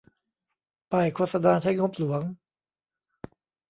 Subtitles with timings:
[0.91, 2.21] ป้ายโฆษณาใช้งบหลวง